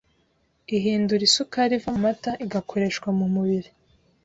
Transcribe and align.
ihindura 0.77 1.23
isukari 1.29 1.73
iva 1.77 1.89
mu 1.95 1.99
mata, 2.07 2.31
igakoreshwa 2.45 3.09
mu 3.17 3.25
mubiri 3.33 3.69